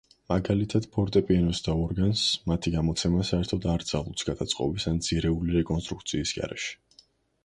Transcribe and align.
მაგალითად, 0.31 0.85
ფორტეპიანოს 0.93 1.59
და 1.65 1.73
ორგანს 1.81 2.23
მათი 2.51 2.73
გამოცემა 2.75 3.25
საერთოდ 3.29 3.67
არ 3.73 3.85
ძალუძს 3.89 4.27
გადაწყობის 4.31 4.87
ან 4.93 4.97
ძირეული 5.09 5.55
რეკონსტრუქციის 5.59 6.33
გარეშე. 6.39 6.75